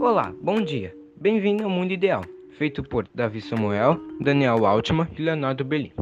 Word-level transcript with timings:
Olá, 0.00 0.34
bom 0.40 0.62
dia. 0.62 0.96
Bem-vindo 1.14 1.62
ao 1.62 1.68
Mundo 1.68 1.92
Ideal, 1.92 2.24
feito 2.56 2.82
por 2.82 3.06
Davi 3.14 3.42
Samuel, 3.42 4.00
Daniel 4.18 4.64
Altman 4.64 5.06
e 5.18 5.20
Leonardo 5.20 5.62
Belli. 5.62 5.92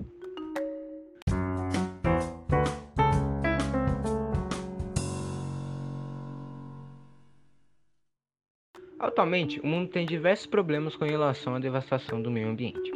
Atualmente, 9.00 9.58
o 9.58 9.66
mundo 9.66 9.90
tem 9.90 10.06
diversos 10.06 10.46
problemas 10.46 10.94
com 10.94 11.04
relação 11.04 11.56
à 11.56 11.58
devastação 11.58 12.22
do 12.22 12.30
meio 12.30 12.50
ambiente. 12.50 12.92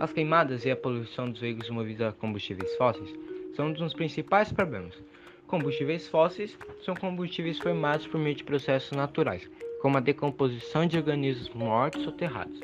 As 0.00 0.12
queimadas 0.12 0.64
e 0.64 0.70
a 0.72 0.76
poluição 0.76 1.30
dos 1.30 1.40
veículos 1.40 1.70
movidos 1.70 2.04
a 2.04 2.10
combustíveis 2.10 2.74
fósseis 2.74 3.14
são 3.54 3.68
um 3.68 3.72
dos 3.72 3.94
principais 3.94 4.52
problemas. 4.52 5.00
Combustíveis 5.46 6.08
fósseis 6.08 6.58
são 6.84 6.96
combustíveis 6.96 7.60
formados 7.60 8.08
por 8.08 8.18
meio 8.18 8.34
de 8.34 8.42
processos 8.42 8.90
naturais, 8.90 9.48
como 9.80 9.96
a 9.96 10.00
decomposição 10.00 10.86
de 10.86 10.96
organismos 10.96 11.48
mortos 11.50 12.04
soterrados, 12.04 12.60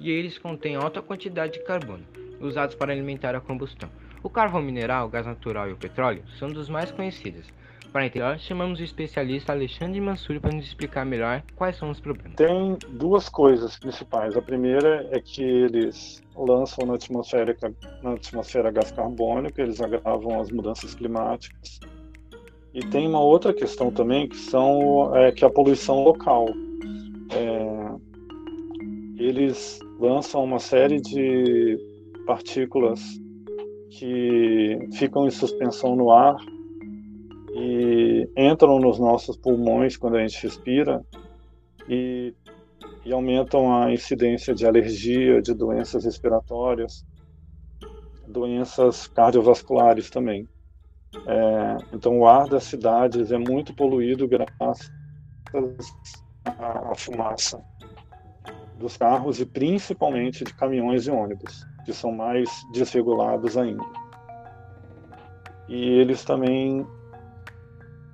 e 0.00 0.10
eles 0.10 0.38
contêm 0.38 0.76
alta 0.76 1.02
quantidade 1.02 1.54
de 1.54 1.64
carbono, 1.64 2.04
usados 2.40 2.74
para 2.74 2.92
alimentar 2.92 3.34
a 3.34 3.40
combustão. 3.40 3.90
O 4.22 4.30
carvão 4.30 4.60
mineral, 4.60 5.06
o 5.06 5.10
gás 5.10 5.26
natural 5.26 5.68
e 5.68 5.72
o 5.72 5.76
petróleo 5.76 6.22
são 6.38 6.48
dos 6.48 6.68
mais 6.68 6.90
conhecidos. 6.90 7.46
Para 7.92 8.04
entender, 8.04 8.38
chamamos 8.38 8.80
o 8.80 8.82
especialista 8.82 9.52
Alexandre 9.52 9.98
Mansur 10.00 10.38
para 10.40 10.52
nos 10.52 10.66
explicar 10.66 11.06
melhor 11.06 11.42
quais 11.56 11.76
são 11.76 11.90
os 11.90 11.98
problemas. 11.98 12.34
Tem 12.34 12.76
duas 12.90 13.28
coisas 13.30 13.78
principais. 13.78 14.36
A 14.36 14.42
primeira 14.42 15.08
é 15.10 15.20
que 15.20 15.42
eles 15.42 16.22
lançam 16.36 16.86
na 16.86 16.94
atmosfera, 16.94 17.56
na 18.02 18.12
atmosfera 18.12 18.70
gás 18.70 18.92
carbônico, 18.92 19.60
eles 19.60 19.80
agravam 19.80 20.38
as 20.38 20.50
mudanças 20.50 20.94
climáticas. 20.94 21.80
E 22.74 22.80
tem 22.80 23.06
uma 23.06 23.20
outra 23.20 23.52
questão 23.52 23.90
também 23.90 24.28
que 24.28 24.36
são 24.36 25.14
é, 25.16 25.32
que 25.32 25.44
é 25.44 25.48
a 25.48 25.50
poluição 25.50 26.02
local. 26.02 26.46
É, 27.30 27.78
eles 29.16 29.78
lançam 29.98 30.44
uma 30.44 30.58
série 30.58 31.00
de 31.00 31.78
partículas 32.26 33.00
que 33.90 34.78
ficam 34.92 35.26
em 35.26 35.30
suspensão 35.30 35.96
no 35.96 36.10
ar 36.10 36.36
e 37.54 38.28
entram 38.36 38.78
nos 38.78 38.98
nossos 38.98 39.36
pulmões 39.36 39.96
quando 39.96 40.16
a 40.16 40.20
gente 40.20 40.40
respira 40.42 41.04
e, 41.88 42.32
e 43.04 43.12
aumentam 43.12 43.74
a 43.74 43.92
incidência 43.92 44.54
de 44.54 44.66
alergia, 44.66 45.42
de 45.42 45.54
doenças 45.54 46.04
respiratórias, 46.04 47.04
doenças 48.26 49.08
cardiovasculares 49.08 50.10
também. 50.10 50.46
É, 51.26 51.76
então, 51.94 52.18
o 52.18 52.26
ar 52.26 52.46
das 52.48 52.64
cidades 52.64 53.32
é 53.32 53.38
muito 53.38 53.74
poluído 53.74 54.28
graças 54.28 54.90
à 56.44 56.94
fumaça 56.94 57.62
dos 58.78 58.96
carros 58.96 59.40
e 59.40 59.46
principalmente 59.46 60.44
de 60.44 60.54
caminhões 60.54 61.06
e 61.06 61.10
ônibus, 61.10 61.66
que 61.84 61.92
são 61.92 62.12
mais 62.12 62.48
desregulados 62.72 63.56
ainda. 63.56 63.84
E 65.68 65.98
eles 65.98 66.24
também 66.24 66.86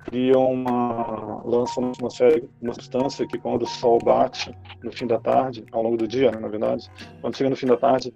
criam 0.05 0.51
uma 0.51 1.41
lançam 1.43 1.83
na 1.83 1.89
atmosfera 1.89 2.43
uma 2.61 2.73
substância 2.73 3.27
que 3.27 3.37
quando 3.37 3.63
o 3.63 3.67
sol 3.67 3.99
bate 4.03 4.55
no 4.83 4.91
fim 4.91 5.07
da 5.07 5.19
tarde, 5.19 5.65
ao 5.71 5.83
longo 5.83 5.97
do 5.97 6.07
dia, 6.07 6.31
né, 6.31 6.39
na 6.39 6.47
verdade, 6.47 6.89
quando 7.21 7.35
chega 7.35 7.49
no 7.49 7.55
fim 7.55 7.67
da 7.67 7.77
tarde, 7.77 8.13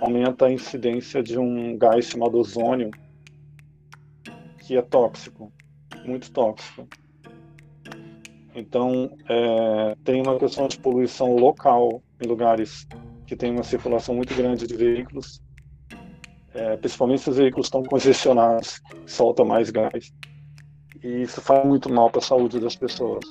aumenta 0.00 0.46
a 0.46 0.52
incidência 0.52 1.22
de 1.22 1.38
um 1.38 1.76
gás 1.76 2.06
chamado 2.06 2.38
ozônio, 2.38 2.90
que 4.66 4.76
é 4.76 4.82
tóxico, 4.82 5.52
muito 6.04 6.30
tóxico. 6.30 6.86
Então, 8.54 9.10
é, 9.28 9.96
tem 10.04 10.20
uma 10.20 10.38
questão 10.38 10.68
de 10.68 10.78
poluição 10.78 11.36
local 11.36 12.02
em 12.20 12.26
lugares 12.26 12.86
que 13.26 13.34
tem 13.34 13.50
uma 13.50 13.62
circulação 13.62 14.14
muito 14.14 14.34
grande 14.34 14.66
de 14.66 14.76
veículos, 14.76 15.42
é, 16.54 16.76
principalmente 16.76 17.22
se 17.22 17.30
os 17.30 17.36
veículos 17.36 17.66
estão 17.66 17.82
congestionados, 17.82 18.80
solta 19.06 19.44
mais 19.44 19.70
gás 19.70 20.12
e 21.02 21.22
isso 21.22 21.40
faz 21.40 21.64
muito 21.66 21.92
mal 21.92 22.10
para 22.10 22.20
a 22.20 22.22
saúde 22.22 22.60
das 22.60 22.76
pessoas. 22.76 23.24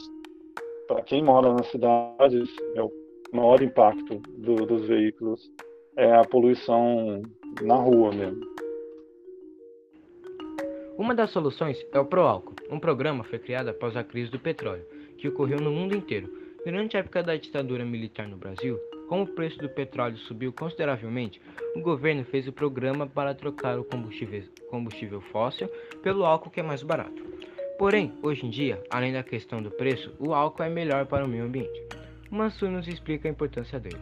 Para 0.87 1.01
quem 1.03 1.23
mora 1.23 1.53
nas 1.53 1.67
cidades, 1.71 2.49
é 2.75 2.81
o 2.81 2.91
maior 3.31 3.61
impacto 3.61 4.19
do, 4.37 4.65
dos 4.65 4.85
veículos 4.87 5.39
é 5.97 6.13
a 6.13 6.23
poluição 6.23 7.21
na 7.61 7.75
rua 7.75 8.11
mesmo. 8.11 8.50
Uma 11.01 11.15
das 11.15 11.31
soluções 11.31 11.83
é 11.91 11.99
o 11.99 12.05
Proálcool. 12.05 12.53
Um 12.69 12.79
programa 12.79 13.23
foi 13.23 13.39
criado 13.39 13.69
após 13.69 13.97
a 13.97 14.03
crise 14.03 14.29
do 14.29 14.39
petróleo, 14.39 14.85
que 15.17 15.27
ocorreu 15.27 15.59
no 15.59 15.71
mundo 15.71 15.97
inteiro. 15.97 16.31
Durante 16.63 16.95
a 16.95 16.99
época 16.99 17.23
da 17.23 17.35
ditadura 17.35 17.83
militar 17.83 18.27
no 18.27 18.37
Brasil, 18.37 18.79
como 19.09 19.23
o 19.23 19.27
preço 19.27 19.57
do 19.57 19.67
petróleo 19.67 20.15
subiu 20.17 20.53
consideravelmente, 20.53 21.41
o 21.75 21.81
governo 21.81 22.23
fez 22.25 22.47
o 22.47 22.53
programa 22.53 23.07
para 23.07 23.33
trocar 23.33 23.79
o 23.79 23.83
combustível, 23.83 24.43
combustível 24.69 25.21
fóssil 25.21 25.67
pelo 26.03 26.23
álcool 26.23 26.51
que 26.51 26.59
é 26.59 26.63
mais 26.63 26.83
barato. 26.83 27.25
Porém, 27.79 28.13
hoje 28.21 28.45
em 28.45 28.51
dia, 28.51 28.79
além 28.91 29.11
da 29.11 29.23
questão 29.23 29.59
do 29.59 29.71
preço, 29.71 30.13
o 30.19 30.35
álcool 30.35 30.61
é 30.61 30.69
melhor 30.69 31.07
para 31.07 31.25
o 31.25 31.27
meio 31.27 31.45
ambiente. 31.45 31.81
Mansur 32.29 32.69
nos 32.69 32.87
explica 32.87 33.27
a 33.27 33.31
importância 33.31 33.79
dele. 33.79 33.97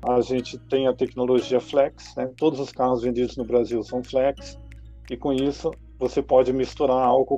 A 0.00 0.22
gente 0.22 0.56
tem 0.60 0.88
a 0.88 0.94
tecnologia 0.94 1.60
flex, 1.60 2.16
né? 2.16 2.32
todos 2.38 2.58
os 2.58 2.72
carros 2.72 3.02
vendidos 3.02 3.36
no 3.36 3.44
Brasil 3.44 3.82
são 3.82 4.02
flex, 4.02 4.58
e 5.10 5.16
com 5.16 5.30
isso 5.30 5.70
você 5.98 6.22
pode 6.22 6.52
misturar 6.52 6.96
álcool 6.96 7.36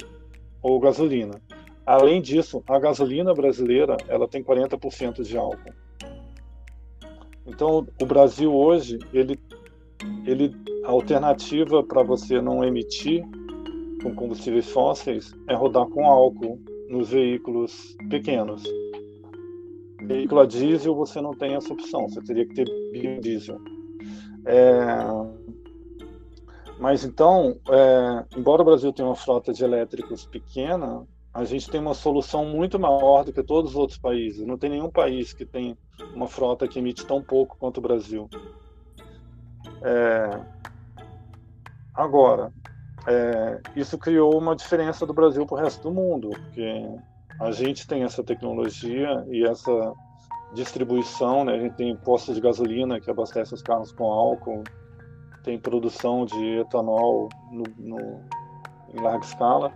ou 0.63 0.79
gasolina. 0.79 1.41
Além 1.87 2.21
disso, 2.21 2.63
a 2.69 2.79
gasolina 2.79 3.35
brasileira 3.35 3.97
ela 4.09 4.29
tem 4.29 4.45
40% 4.45 5.23
de 5.23 5.37
álcool. 5.37 5.73
Então, 7.47 7.87
o 8.01 8.07
Brasil 8.07 8.55
hoje, 8.55 8.99
ele, 9.13 9.39
ele 10.25 10.55
a 10.85 10.91
alternativa 10.91 11.83
para 11.83 12.03
você 12.03 12.41
não 12.41 12.65
emitir 12.65 13.25
com 14.03 14.15
combustíveis 14.15 14.71
fósseis 14.71 15.35
é 15.49 15.55
rodar 15.55 15.87
com 15.87 16.07
álcool 16.07 16.59
nos 16.89 17.11
veículos 17.11 17.97
pequenos. 18.09 18.63
Veículo 20.03 20.41
a 20.41 20.47
diesel 20.47 20.95
você 20.95 21.21
não 21.21 21.33
tem 21.35 21.55
essa 21.55 21.73
opção, 21.73 22.09
você 22.09 22.21
teria 22.23 22.47
que 22.47 22.55
ter 22.55 22.67
biodiesel. 22.93 23.61
É... 24.47 25.30
Mas 26.81 27.05
então, 27.05 27.59
é... 27.69 28.25
embora 28.39 28.63
o 28.63 28.65
Brasil 28.65 28.91
tenha 28.91 29.07
uma 29.07 29.15
frota 29.15 29.53
de 29.53 29.63
elétricos 29.63 30.25
pequena, 30.25 31.07
a 31.33 31.45
gente 31.45 31.71
tem 31.71 31.79
uma 31.79 31.93
solução 31.93 32.47
muito 32.47 32.79
maior 32.79 33.23
do 33.23 33.35
que 33.35 33.43
todos 33.43 33.73
os 33.73 33.77
outros 33.77 33.99
países. 33.99 34.47
Não 34.47 34.57
tem 34.57 34.71
nenhum 34.71 34.91
país 34.91 35.35
que 35.35 35.45
tem 35.45 35.77
uma 36.15 36.27
frota 36.27 36.67
que 36.67 36.79
emite 36.79 37.07
tão 37.07 37.23
pouco 37.23 37.59
quanto 37.59 37.79
o 37.79 37.83
Brasil. 37.83 38.31
É... 39.83 40.41
Agora, 41.95 42.51
é, 43.07 43.61
isso 43.77 43.99
criou 43.99 44.39
uma 44.39 44.57
diferença 44.57 45.05
do 45.05 45.13
Brasil 45.13 45.45
para 45.45 45.59
o 45.59 45.61
resto 45.61 45.83
do 45.83 45.95
mundo, 45.95 46.31
porque 46.31 46.83
a 47.39 47.53
gente 47.53 47.87
tem 47.87 48.05
essa 48.05 48.25
tecnologia 48.25 49.23
e 49.29 49.45
essa 49.45 49.93
distribuição, 50.55 51.45
né? 51.45 51.57
a 51.57 51.59
gente 51.59 51.77
tem 51.77 51.95
postos 51.95 52.37
de 52.37 52.41
gasolina 52.41 52.99
que 53.01 53.11
abastece 53.11 53.53
os 53.53 53.61
carros 53.61 53.93
com 53.93 54.05
álcool, 54.05 54.65
tem 55.43 55.59
produção 55.59 56.25
de 56.25 56.59
etanol 56.59 57.29
no, 57.51 57.65
no, 57.79 58.21
em 58.95 59.01
larga 59.01 59.25
escala, 59.25 59.73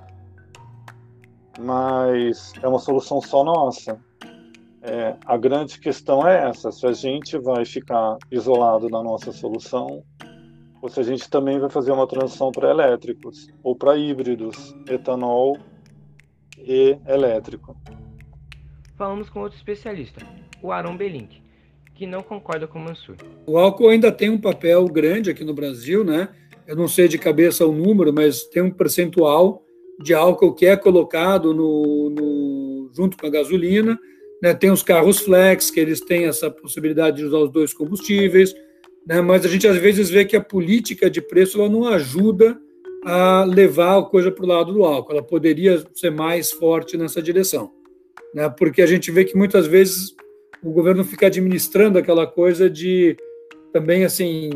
mas 1.58 2.52
é 2.62 2.68
uma 2.68 2.78
solução 2.78 3.20
só 3.20 3.44
nossa. 3.44 3.98
É, 4.82 5.16
a 5.24 5.36
grande 5.36 5.80
questão 5.80 6.26
é 6.26 6.48
essa: 6.48 6.70
se 6.70 6.86
a 6.86 6.92
gente 6.92 7.38
vai 7.38 7.64
ficar 7.64 8.18
isolado 8.30 8.88
na 8.88 9.02
nossa 9.02 9.32
solução, 9.32 10.04
ou 10.82 10.88
se 10.88 11.00
a 11.00 11.02
gente 11.02 11.30
também 11.30 11.58
vai 11.58 11.70
fazer 11.70 11.92
uma 11.92 12.06
transição 12.06 12.52
para 12.52 12.70
elétricos 12.70 13.48
ou 13.62 13.74
para 13.74 13.96
híbridos, 13.96 14.74
etanol 14.86 15.56
e 16.58 16.98
elétrico. 17.06 17.74
Falamos 18.96 19.30
com 19.30 19.40
outro 19.40 19.56
especialista, 19.56 20.20
o 20.62 20.70
Aaron 20.70 20.96
Belink, 20.96 21.43
que 21.94 22.06
não 22.06 22.22
concorda 22.22 22.66
com 22.66 22.78
o 22.78 22.82
Mansur. 22.82 23.16
O 23.46 23.56
álcool 23.56 23.88
ainda 23.88 24.10
tem 24.10 24.30
um 24.30 24.40
papel 24.40 24.84
grande 24.86 25.30
aqui 25.30 25.44
no 25.44 25.54
Brasil, 25.54 26.04
né? 26.04 26.28
Eu 26.66 26.76
não 26.76 26.88
sei 26.88 27.06
de 27.08 27.18
cabeça 27.18 27.66
o 27.66 27.72
número, 27.72 28.12
mas 28.12 28.44
tem 28.44 28.62
um 28.62 28.70
percentual 28.70 29.62
de 30.00 30.12
álcool 30.12 30.54
que 30.54 30.66
é 30.66 30.76
colocado 30.76 31.54
no, 31.54 32.10
no 32.10 32.90
junto 32.94 33.16
com 33.16 33.26
a 33.26 33.30
gasolina. 33.30 33.98
Né? 34.42 34.54
Tem 34.54 34.70
os 34.70 34.82
carros 34.82 35.20
flex, 35.20 35.70
que 35.70 35.78
eles 35.78 36.00
têm 36.00 36.24
essa 36.24 36.50
possibilidade 36.50 37.18
de 37.18 37.24
usar 37.24 37.38
os 37.38 37.50
dois 37.50 37.72
combustíveis 37.72 38.54
né? 39.06 39.20
mas 39.20 39.44
a 39.44 39.48
gente 39.48 39.66
às 39.66 39.76
vezes 39.76 40.10
vê 40.10 40.24
que 40.24 40.36
a 40.36 40.40
política 40.40 41.10
de 41.10 41.20
preço 41.20 41.60
ela 41.60 41.68
não 41.68 41.86
ajuda 41.86 42.58
a 43.04 43.44
levar 43.44 43.98
a 43.98 44.02
coisa 44.02 44.30
para 44.30 44.44
o 44.44 44.48
lado 44.48 44.72
do 44.72 44.84
álcool. 44.84 45.12
Ela 45.12 45.22
poderia 45.22 45.84
ser 45.94 46.10
mais 46.10 46.50
forte 46.50 46.96
nessa 46.96 47.20
direção, 47.20 47.70
né? 48.34 48.48
porque 48.48 48.80
a 48.80 48.86
gente 48.86 49.10
vê 49.10 49.24
que 49.24 49.36
muitas 49.36 49.66
vezes 49.66 50.14
o 50.64 50.70
governo 50.70 51.04
fica 51.04 51.26
administrando 51.26 51.98
aquela 51.98 52.26
coisa 52.26 52.70
de 52.70 53.16
também 53.72 54.04
assim 54.04 54.50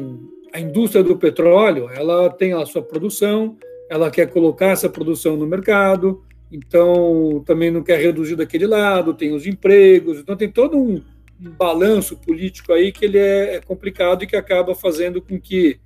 a 0.52 0.60
indústria 0.60 1.04
do 1.04 1.16
petróleo 1.16 1.90
ela 1.90 2.30
tem 2.30 2.54
a 2.54 2.64
sua 2.64 2.82
produção, 2.82 3.56
ela 3.90 4.10
quer 4.10 4.30
colocar 4.30 4.68
essa 4.68 4.88
produção 4.88 5.36
no 5.36 5.46
mercado 5.46 6.22
então 6.50 7.42
também 7.46 7.70
não 7.70 7.82
quer 7.82 8.00
reduzir 8.00 8.36
daquele 8.36 8.66
lado, 8.66 9.14
tem 9.14 9.32
os 9.32 9.46
empregos, 9.46 10.18
então 10.18 10.36
tem 10.36 10.50
todo 10.50 10.78
um, 10.78 11.02
um 11.40 11.50
balanço 11.50 12.16
político 12.16 12.72
aí 12.72 12.90
que 12.90 13.04
ele 13.04 13.18
é, 13.18 13.56
é, 13.56 13.60
complicado 13.60 14.24
e 14.24 14.26
que 14.26 14.36
acaba 14.36 14.74
fazendo 14.74 15.20
com 15.20 15.38
que 15.38 15.78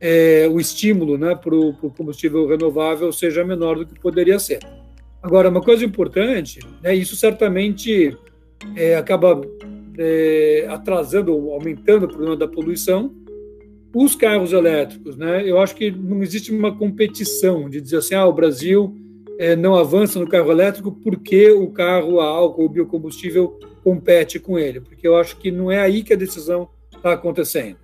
é, 0.00 0.48
o 0.50 0.60
estímulo 0.60 1.18
né, 1.18 1.34
para 1.34 1.54
o 1.54 1.72
combustível 1.74 2.46
renovável 2.46 3.12
seja 3.12 3.44
menor 3.44 3.76
do 3.76 3.86
que 3.86 3.98
poderia 3.98 4.38
ser. 4.38 4.60
Agora, 5.22 5.48
uma 5.48 5.62
coisa 5.62 5.84
importante, 5.84 6.60
né, 6.82 6.94
isso 6.94 7.16
certamente 7.16 8.16
é, 8.76 8.96
acaba 8.96 9.40
é, 9.98 10.66
atrasando, 10.68 11.32
aumentando 11.50 12.06
o 12.06 12.08
problema 12.08 12.36
da 12.36 12.48
poluição. 12.48 13.14
Os 13.94 14.16
carros 14.16 14.52
elétricos, 14.52 15.16
né, 15.16 15.48
eu 15.48 15.60
acho 15.60 15.76
que 15.76 15.90
não 15.90 16.22
existe 16.22 16.52
uma 16.52 16.76
competição 16.76 17.70
de 17.70 17.80
dizer 17.80 17.98
assim, 17.98 18.14
ah, 18.14 18.26
o 18.26 18.32
Brasil 18.32 18.94
é, 19.38 19.54
não 19.54 19.76
avança 19.76 20.18
no 20.18 20.28
carro 20.28 20.50
elétrico 20.50 20.90
porque 20.90 21.50
o 21.50 21.68
carro 21.68 22.20
a 22.20 22.26
álcool, 22.26 22.64
o 22.64 22.68
biocombustível 22.68 23.58
compete 23.84 24.40
com 24.40 24.58
ele, 24.58 24.80
porque 24.80 25.06
eu 25.06 25.16
acho 25.16 25.36
que 25.36 25.50
não 25.50 25.70
é 25.70 25.80
aí 25.80 26.02
que 26.02 26.12
a 26.12 26.16
decisão 26.16 26.68
está 26.94 27.12
acontecendo. 27.12 27.76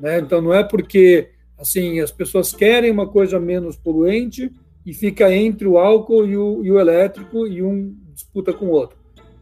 Né? 0.00 0.18
Então, 0.20 0.40
não 0.40 0.54
é 0.54 0.62
porque 0.62 1.28
assim 1.58 2.00
as 2.00 2.10
pessoas 2.10 2.52
querem 2.52 2.90
uma 2.90 3.06
coisa 3.06 3.38
menos 3.38 3.76
poluente 3.76 4.50
e 4.84 4.92
fica 4.92 5.32
entre 5.32 5.66
o 5.66 5.78
álcool 5.78 6.26
e 6.26 6.36
o, 6.36 6.64
e 6.64 6.70
o 6.70 6.78
elétrico 6.78 7.46
e 7.46 7.62
um 7.62 7.94
disputa 8.12 8.52
com 8.52 8.66
o 8.66 8.70
outro. 8.70 8.96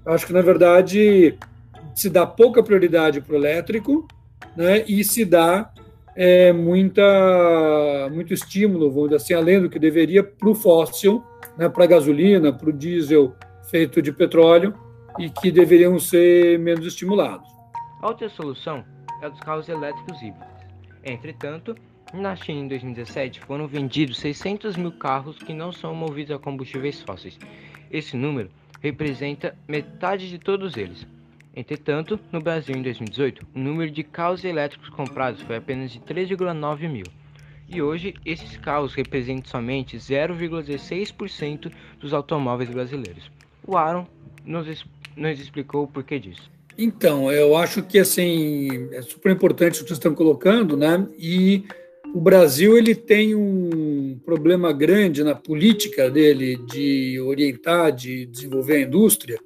Eu 0.05 0.13
acho 0.13 0.27
que, 0.27 0.33
na 0.33 0.43
verdade, 0.43 1.35
se 1.95 2.09
dá 2.09 2.27
pouca 2.27 2.63
prioridade 2.63 3.21
para 3.21 3.35
o 3.35 3.37
elétrico 3.37 4.07
né, 4.57 4.85
e 4.87 5.03
se 5.05 5.25
dá 5.25 5.73
é, 6.15 6.53
muita, 6.53 8.09
muito 8.13 8.35
estímulo, 8.35 8.91
vamos 8.91 9.11
dizer 9.11 9.17
assim, 9.17 9.35
além 9.35 9.61
do 9.61 9.71
que 9.71 9.79
deveria, 9.79 10.23
para 10.23 10.49
o 10.49 10.55
fóssil, 10.55 11.23
né, 11.57 11.69
para 11.69 11.85
a 11.85 11.87
gasolina, 11.87 12.53
para 12.53 12.69
o 12.69 12.73
diesel 12.73 13.35
feito 13.71 14.03
de 14.03 14.13
petróleo 14.13 14.75
e 15.19 15.31
que 15.31 15.51
deveriam 15.51 15.99
ser 15.99 16.59
menos 16.59 16.87
estimulados. 16.87 17.49
A 18.03 18.09
outra 18.09 18.29
solução 18.29 18.85
é 19.23 19.27
a 19.27 19.29
dos 19.29 19.41
carros 19.41 19.69
elétricos 19.69 20.21
híbridos. 20.21 20.49
Entretanto, 21.05 21.75
na 22.13 22.35
China 22.35 22.61
em 22.61 22.69
2017 22.69 23.41
foram 23.41 23.67
vendidos 23.67 24.19
600 24.19 24.77
mil 24.77 24.93
carros 24.93 25.39
que 25.39 25.55
não 25.55 25.73
são 25.73 25.95
movidos 25.95 26.35
a 26.35 26.39
combustíveis 26.39 27.01
fósseis. 27.03 27.39
Esse 27.91 28.17
número 28.17 28.51
representa 28.81 29.57
metade 29.69 30.29
de 30.29 30.39
todos 30.39 30.77
eles. 30.77 31.07
Entretanto, 31.55 32.19
no 32.31 32.41
Brasil 32.41 32.77
em 32.77 32.83
2018, 32.83 33.47
o 33.55 33.59
número 33.59 33.91
de 33.91 34.05
carros 34.05 34.45
elétricos 34.45 34.89
comprados 34.91 35.43
foi 35.43 35.57
apenas 35.57 35.91
de 35.91 35.99
3,9 36.01 36.89
mil. 36.89 37.07
E 37.69 37.83
hoje, 37.83 38.15
esses 38.25 38.57
carros 38.57 38.95
representam 38.95 39.51
somente 39.51 39.97
0,16% 39.97 41.73
dos 42.01 42.13
automóveis 42.13 42.71
brasileiros. 42.71 43.31
O 43.67 43.77
Aaron 43.77 44.07
nos, 44.45 44.85
nos 45.17 45.41
explicou 45.41 45.85
o 45.85 45.89
porquê 45.89 46.19
disso. 46.19 46.51
Então, 46.77 47.31
eu 47.31 47.57
acho 47.57 47.83
que 47.83 47.99
assim 47.99 48.89
é 48.93 49.03
super 49.03 49.31
importante 49.31 49.81
o 49.81 49.83
que 49.83 49.89
vocês 49.89 49.99
estão 49.99 50.15
colocando, 50.15 50.77
né? 50.77 51.07
E 51.19 51.65
o 52.15 52.21
Brasil 52.21 52.77
ele 52.77 52.95
tem 52.95 53.35
um 53.35 54.19
problema 54.25 54.73
grande 54.73 55.23
na 55.23 55.35
política 55.35 56.11
dele 56.11 56.57
de 56.57 57.21
orientar, 57.21 57.93
de 57.93 58.27
desenvolver 58.27 58.77
a 58.77 58.81
indústria, 58.81 59.39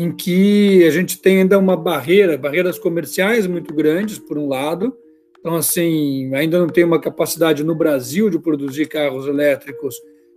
em 0.00 0.12
que 0.12 0.84
a 0.86 0.90
gente 0.90 1.20
tem 1.20 1.40
ainda 1.40 1.58
uma 1.58 1.76
barreira, 1.76 2.38
barreiras 2.38 2.78
comerciais 2.78 3.48
muito 3.48 3.74
grandes, 3.74 4.16
por 4.16 4.38
um 4.38 4.46
lado, 4.46 4.96
então, 5.40 5.56
assim, 5.56 6.32
ainda 6.36 6.56
não 6.60 6.68
tem 6.68 6.84
uma 6.84 7.00
capacidade 7.00 7.64
no 7.64 7.74
Brasil 7.74 8.30
de 8.30 8.38
produzir 8.38 8.86
carros 8.86 9.26
elétricos 9.26 9.96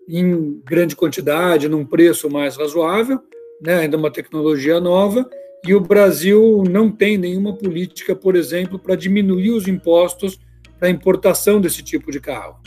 em 0.10 0.60
grande 0.66 0.96
quantidade, 0.96 1.70
num 1.70 1.86
preço 1.86 2.28
mais 2.28 2.58
razoável, 2.58 3.20
né? 3.62 3.76
ainda 3.80 3.98
uma 3.98 4.10
tecnologia 4.10 4.80
nova, 4.80 5.30
e 5.64 5.76
o 5.76 5.80
Brasil 5.80 6.64
não 6.68 6.92
tem 6.92 7.16
nenhuma 7.16 7.56
política, 7.56 8.16
por 8.16 8.36
exemplo, 8.36 8.80
para 8.80 8.96
diminuir 8.96 9.52
os 9.52 9.68
impostos 9.68 10.40
para 10.80 10.90
importação 10.90 11.62
desse 11.62 11.84
tipo 11.84 12.12
de 12.12 12.20
carro. 12.20 12.60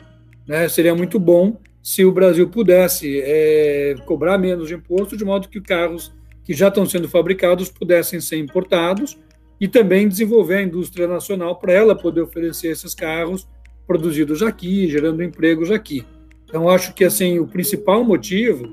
Né? 0.46 0.68
Seria 0.68 0.94
muito 0.94 1.18
bom 1.18 1.60
se 1.82 2.04
o 2.04 2.12
Brasil 2.12 2.48
pudesse 2.48 3.20
é, 3.20 3.96
cobrar 4.06 4.38
menos 4.38 4.70
imposto, 4.70 5.16
de 5.16 5.24
modo 5.24 5.48
que 5.48 5.60
carros 5.60 6.12
que 6.44 6.52
já 6.52 6.68
estão 6.68 6.86
sendo 6.86 7.08
fabricados 7.08 7.70
pudessem 7.70 8.20
ser 8.20 8.36
importados 8.36 9.18
e 9.60 9.66
também 9.66 10.08
desenvolver 10.08 10.56
a 10.56 10.62
indústria 10.62 11.08
nacional 11.08 11.58
para 11.58 11.72
ela 11.72 11.96
poder 11.96 12.20
oferecer 12.20 12.68
esses 12.68 12.94
carros 12.94 13.48
produzidos 13.86 14.42
aqui, 14.42 14.88
gerando 14.88 15.22
empregos 15.22 15.70
aqui. 15.70 16.04
Então, 16.44 16.68
acho 16.68 16.94
que 16.94 17.04
assim 17.04 17.38
o 17.38 17.46
principal 17.46 18.04
motivo 18.04 18.64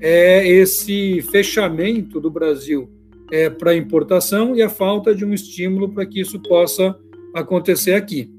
é 0.00 0.46
esse 0.46 1.22
fechamento 1.22 2.20
do 2.20 2.30
Brasil 2.30 2.90
é, 3.30 3.50
para 3.50 3.74
importação 3.74 4.54
e 4.54 4.62
a 4.62 4.68
falta 4.68 5.14
de 5.14 5.24
um 5.24 5.32
estímulo 5.32 5.88
para 5.88 6.06
que 6.06 6.20
isso 6.20 6.40
possa 6.40 6.96
acontecer 7.34 7.94
aqui. 7.94 8.30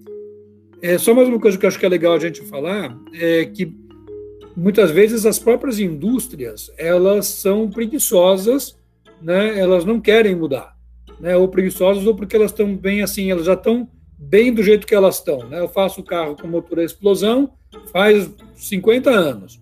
É, 0.81 0.97
só 0.97 1.13
mais 1.13 1.27
uma 1.27 1.39
coisa 1.39 1.57
que 1.57 1.65
eu 1.65 1.67
acho 1.67 1.79
que 1.79 1.85
é 1.85 1.89
legal 1.89 2.13
a 2.13 2.19
gente 2.19 2.41
falar 2.43 2.97
é 3.13 3.45
que 3.45 3.75
muitas 4.55 4.91
vezes 4.91 5.25
as 5.25 5.39
próprias 5.39 5.79
indústrias 5.79 6.71
elas 6.77 7.27
são 7.27 7.69
preguiçosas, 7.69 8.76
né? 9.21 9.57
Elas 9.59 9.85
não 9.85 9.99
querem 9.99 10.35
mudar 10.35 10.77
né, 11.19 11.35
ou 11.35 11.47
preguiçosas, 11.47 12.05
ou 12.05 12.15
porque 12.15 12.35
elas 12.35 12.51
estão 12.51 12.75
bem 12.75 13.01
assim, 13.01 13.31
elas 13.31 13.45
já 13.45 13.53
estão 13.53 13.89
bem 14.17 14.53
do 14.53 14.63
jeito 14.63 14.87
que 14.87 14.95
elas 14.95 15.15
estão. 15.15 15.47
Né? 15.47 15.59
Eu 15.59 15.67
faço 15.67 16.01
o 16.01 16.03
carro 16.03 16.35
com 16.35 16.47
motor 16.47 16.79
a 16.79 16.83
explosão 16.83 17.51
faz 17.91 18.29
50 18.55 19.09
anos. 19.09 19.59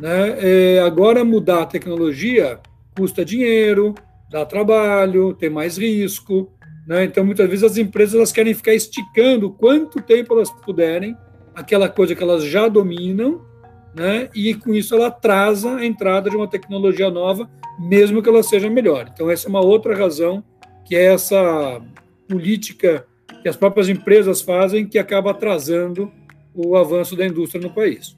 Né? 0.00 0.36
É, 0.38 0.80
agora 0.80 1.24
mudar 1.24 1.62
a 1.62 1.66
tecnologia 1.66 2.60
custa 2.96 3.24
dinheiro, 3.24 3.94
dá 4.30 4.44
trabalho, 4.44 5.34
tem 5.34 5.50
mais 5.50 5.78
risco. 5.78 6.52
Né? 6.86 7.04
Então, 7.04 7.24
muitas 7.24 7.48
vezes 7.48 7.64
as 7.64 7.76
empresas 7.76 8.14
elas 8.14 8.32
querem 8.32 8.54
ficar 8.54 8.74
esticando 8.74 9.50
quanto 9.50 10.02
tempo 10.02 10.34
elas 10.34 10.50
puderem 10.50 11.16
aquela 11.54 11.88
coisa 11.88 12.14
que 12.14 12.22
elas 12.22 12.44
já 12.44 12.68
dominam, 12.68 13.42
né? 13.98 14.30
e 14.34 14.54
com 14.54 14.72
isso 14.72 14.94
ela 14.94 15.08
atrasa 15.08 15.76
a 15.76 15.84
entrada 15.84 16.30
de 16.30 16.36
uma 16.36 16.46
tecnologia 16.46 17.10
nova, 17.10 17.50
mesmo 17.78 18.22
que 18.22 18.28
ela 18.28 18.42
seja 18.42 18.70
melhor. 18.70 19.10
Então, 19.12 19.28
essa 19.28 19.48
é 19.48 19.50
uma 19.50 19.60
outra 19.60 19.96
razão 19.96 20.42
que 20.84 20.94
é 20.94 21.12
essa 21.12 21.82
política 22.28 23.06
que 23.42 23.48
as 23.48 23.56
próprias 23.56 23.88
empresas 23.88 24.40
fazem 24.40 24.86
que 24.86 24.98
acaba 24.98 25.32
atrasando 25.32 26.10
o 26.54 26.76
avanço 26.76 27.14
da 27.14 27.26
indústria 27.26 27.60
no 27.60 27.70
país. 27.70 28.16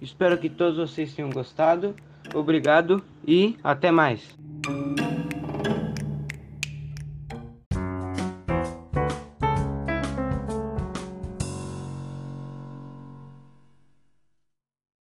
Espero 0.00 0.38
que 0.38 0.48
todos 0.48 0.78
vocês 0.78 1.12
tenham 1.14 1.30
gostado. 1.30 1.94
Obrigado 2.34 3.02
e 3.26 3.56
até 3.62 3.90
mais. 3.90 4.36